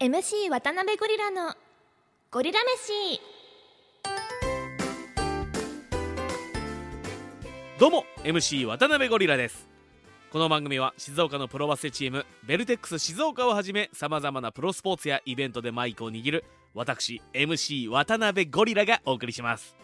[0.00, 1.54] MC 渡辺ゴリラの
[2.30, 3.20] ゴリラ飯。
[7.80, 9.68] どうも MC 渡辺ゴリラです。
[10.30, 16.44] この番組は静岡のプロバスケチームベルテックス静岡をはじめさまざまなプロスポーツやイベントでマイクを握る
[16.74, 19.74] 私 MC 渡辺ゴリラがお送りします。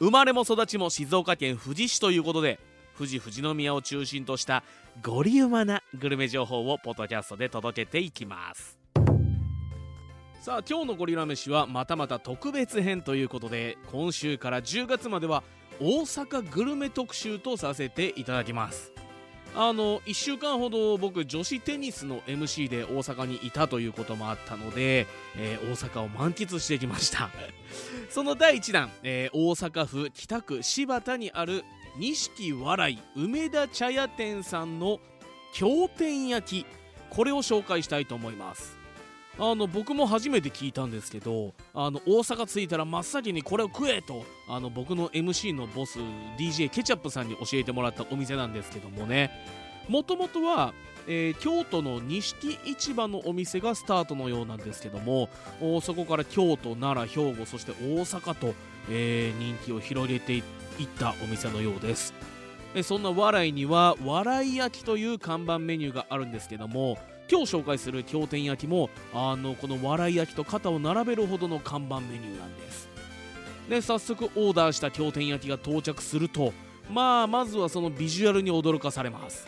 [0.00, 2.60] 生まれも育ちも静岡県富士市ということで
[2.94, 4.64] 富士富士宮を中心とした
[5.02, 8.79] ゴリウマなグルメ情報をポッドキャストで届けていきます。
[10.40, 15.42] さあ今日のゴリラ飯はまたまた特別編ということで今週から10月までは
[15.78, 18.90] 大阪グルメ特集とさせていただきます。
[19.54, 27.28] あの1週間ほど僕女子テニスの MC で大阪にいたということもあったので、えー、大阪を満喫してきました。
[28.08, 31.64] その第1弾、えー、大阪府北区柴田にある
[31.98, 35.00] 錦笑い梅田茶屋店さんの
[35.52, 36.66] 経典焼き。
[37.10, 38.79] これを紹介したいと思います。
[39.42, 45.98] あの僕も初めて聞いたんですけどあの大阪着いたら真っ先にこれを食えとあの僕の MC のボス
[46.38, 49.30] DJ ケチャップさんに教えてもらったお店なんですけどもね。
[49.88, 50.74] もともとは、
[51.08, 55.30] えー、京都の錦市場のお店がスタートのようなんですけども
[55.82, 58.54] そこから京都奈良兵庫そして大阪と、
[58.88, 60.42] えー、人気を広げていっ
[60.98, 62.14] たお店のようです。
[62.84, 66.98] そんな笑いには笑い焼きという看板メニューがあるんですけども
[67.30, 72.88] 今日紹介する経典焼きもあのこの笑い焼きと肩を並べるほどの看板メニューなんです。
[73.68, 76.52] で早速オーダーした経典焼きが到着すると
[76.92, 79.46] まあまずはそのビジュアルに驚かされます。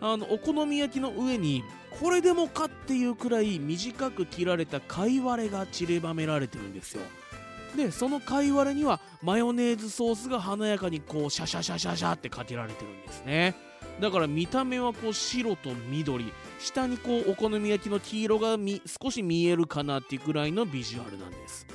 [0.00, 1.62] あのお好み焼きの上に
[2.00, 7.02] これでもかっていうくらい短く切られた貝割れが散りばめられてるんですよ。
[7.76, 13.67] でその貝割れにはマヨネーズソースが華やかにこうシャシャシャシャシャってかけられてるんですね。
[14.00, 16.32] だから見た目はこう白と緑。
[16.58, 18.56] 下にこうお好み焼きの黄色が
[19.02, 21.66] 少し見えるかなっていうくらいのビジュアルなんです。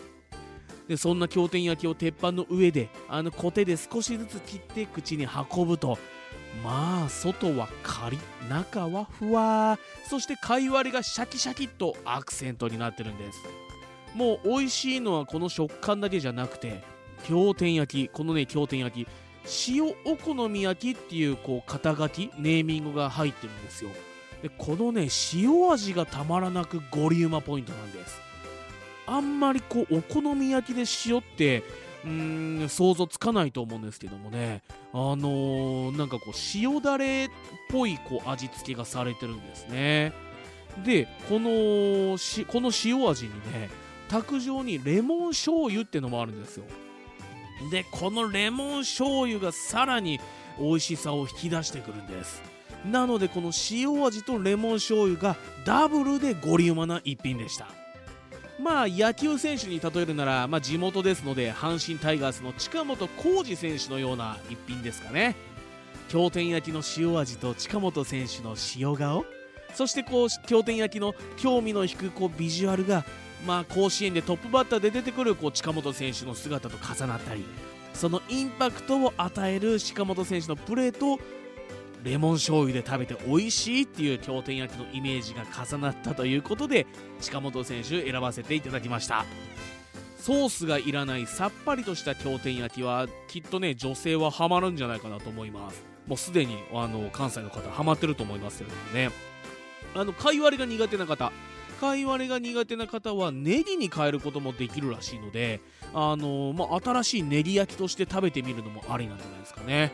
[0.88, 5.98] でそんな経典焼きを鉄板の上であのコテで少しずつ切って口に運ぶと
[6.62, 8.20] まあ外はカリ
[8.50, 9.80] 中はふわ
[10.10, 13.40] そして貝割りがシャキシャキっとアクセントになってるんです。
[14.14, 16.84] もう美味しいのはこの食感だけじゃなくて
[17.24, 19.08] 経典焼きこのね経典焼き
[19.68, 23.90] 塩お好み焼きっていうこう肩書きネーミングが入ってるんですよ。
[24.42, 28.22] でこのね塩味がたまらなくゴリウマポイントなんです。
[29.06, 31.64] あんまりこうお好み焼きで塩って
[32.06, 34.62] うーん想像つかないと思うんですけどもね。
[34.94, 37.30] あのー、なんかこう塩だれっ
[37.70, 40.14] ぽいこう味付けがされてるんですね。
[40.86, 43.70] でこのしこの塩味にね
[44.10, 46.66] 卓上にレモン醤油ってのもあるんですよ。
[47.72, 50.20] でこのレモン醤油がさらに
[50.60, 52.42] 美味しさを引き出してくるんです。
[52.86, 57.68] なのでこの塩味とレモン醤油がダブルでゴリウマな一品でした。
[58.62, 65.36] まあ野球選手に例えるなら、まあ、地元ですので阪神タイガースの近本浩二選手のような一品ですかね。
[66.10, 69.26] 経典焼きの塩味と近本選手の塩顔。
[69.74, 73.04] そしてこう経典焼きの興味の引くこうビジュアルが
[73.46, 77.44] まあ甲子園でトップバッターで出てくるこう近本選手の姿と重なったり
[77.94, 81.20] そのインパクトを与える近本選手のプレーと
[82.04, 86.86] レモン醤油で食べて美味しいっていう経典焼きのイメージが重なったということで
[87.22, 89.26] 近本選手選ばせていただきました
[90.24, 95.84] ソースがいらないさっぱりとした経典焼きはきっとね女性はハマるんじゃないかなと思います。
[96.08, 99.12] もうすでにあの関西の方ハマってると思いますけどもね。
[99.94, 101.34] あの貝割れが苦手な方
[101.84, 105.60] 貝割れが苦手な方はネギに変えることもできるらしいので
[105.94, 109.92] あの、まあ、新しいネギ焼きとして食べてみるのもありなんじゃないですかね。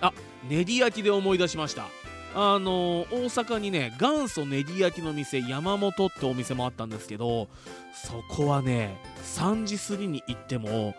[0.00, 0.12] あ
[0.48, 1.86] ネギ焼きで思い出しました。
[2.34, 7.48] あの大阪にね元祖ネギ焼きの店山本ってお店もあったんですけど
[7.92, 10.94] そこはね3時過ぎに行っても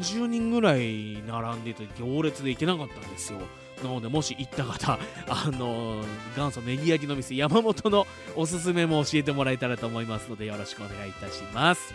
[0.00, 3.40] 30人ぐらい並んでて行列で行けなかったんですよ。
[3.82, 6.02] なのでもし行った方 あの
[6.36, 11.94] 元祖ネギ焼きの店山本のおすすめも教えてもらえたらと思いますのでよろしくお願いいたします。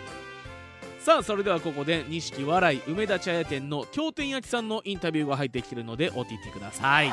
[0.99, 7.11] さあそれではここで錦笑い梅田茶屋店の経典焼きさんのインタビューが入ってきてるのでお聞きください。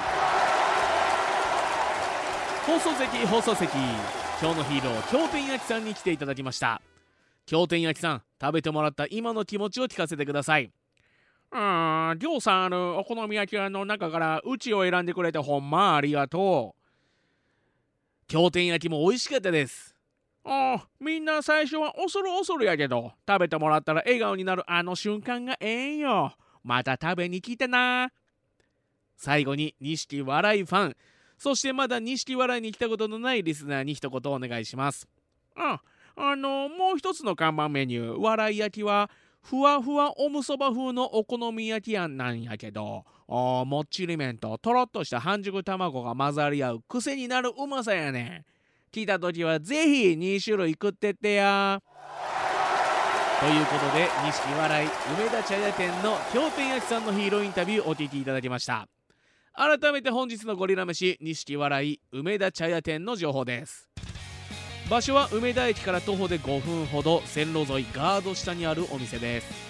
[2.66, 3.70] 放送席放送席。
[4.40, 6.82] 今日のヒーロー経典焼きさんに来ていただきました。
[7.46, 10.70] 経典焼きさん食べてもらった今の気持ちを聞かせてください。
[11.50, 16.78] あー、ぎょうさんあるお好み焼き屋の中からうちを選んでくれてほんまありがとう。
[18.26, 19.94] 経典焼きも美味しかったです。
[20.44, 26.34] ああ、みんな最初は恐る恐るやけど、食べてもらったら笑顔になるあの瞬間がええんよ。
[26.62, 28.10] また食べに来てな。
[29.16, 30.96] 最後に、錦笑いファン、
[31.38, 35.08] そしてまだ錦笑いに来たことのないリスナーに一言お願いします。
[35.56, 35.80] あ
[36.16, 39.08] あのもう一つの看板メニュー笑い焼きは
[39.48, 48.44] ふわふわおむそば風のお好み焼きやんなんやけどおもっちり麺ととろっとした半熟卵が混ざり合う癖になるうまさやねん。
[48.94, 51.80] 聞いた時はぜひ2種類食ってってや。
[53.40, 58.86] ということで錦笑い梅田茶屋店の氷点焼きさんのヒーローインタビューお聞きいただきました。
[59.54, 63.87] 改めて本日のゴリラ飯錦笑い梅田茶屋店の情報です。
[64.88, 69.68] 場所は梅田駅から徒歩で5分ほど線路沿いガード下にあるお店です。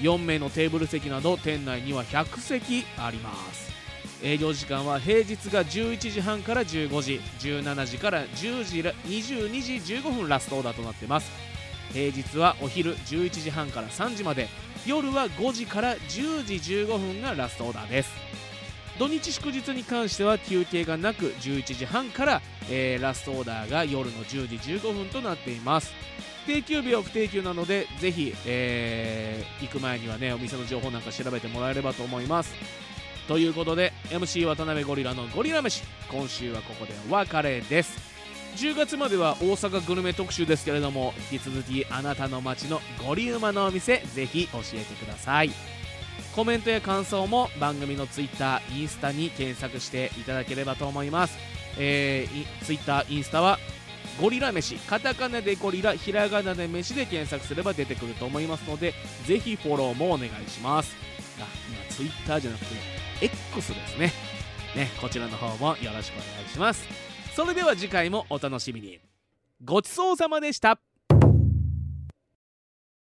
[0.00, 3.70] 4名のテーブル席など店内には100席あります。
[4.20, 11.30] 営業時間は平日が11時半から15時17時から10時22時15分ラストオーダーとなってます。
[11.92, 14.48] 平日はお昼11時半から3時まで
[14.86, 18.10] 夜は5時から10時15分がラストオーダーです。
[18.98, 25.92] 土日祝日に関しては休憩がなく11時半から、えーラストオーダーが夜の10時15分となっています。
[26.46, 32.54] 定休日は不定休なのでぜひ、えー行く前にはねお店の情報なんか調べてもらえればと思います。
[33.28, 38.12] ということで MC 渡辺ゴリラのゴリラ飯今週はここでお別れです。
[38.56, 45.50] 10月までは大阪グルメ特集ですけれども引き続きあなたの街のゴリウマのお店ぜひ教えてください。
[46.34, 51.36] コメントや感想も番組の Twitter、インスタに検索していただければと思います、
[51.78, 53.58] えー、い Twitter、インスタは
[54.20, 58.94] ゴリラ飯カタカナでゴリラひらがなで飯で検索すれば出てくると思いますので
[59.26, 60.94] ぜひフォローもお願いします。
[61.40, 62.74] あ今 Twitter じゃなくて
[63.22, 64.12] X ですね。
[64.76, 66.86] ねこちらの方もよろしくお願いします。
[67.34, 69.00] それでは次回もお楽しみに。
[69.64, 70.91] ごちそうさまでした。